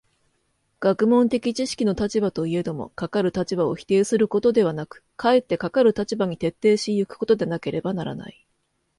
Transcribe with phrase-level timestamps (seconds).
[0.79, 8.47] 学問的知識の立場といえども、かかる立場を否定することではなく、かえってかかる立場に徹底し行くことでなければならない。